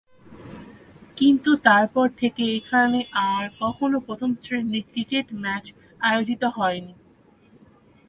কিন্তু 1.17 1.51
তারপর 1.63 2.07
থেকে 2.17 2.43
এখানে 2.57 2.99
আর 3.29 3.43
কখনও 3.59 3.99
প্রথম-শ্রেণির 3.99 4.85
ক্রিকেট 4.91 5.27
ম্যাচ 5.33 5.65
আয়োজিত 6.01 6.43
হয়নি। 6.57 6.93